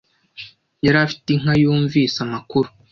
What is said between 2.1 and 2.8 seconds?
amakuru.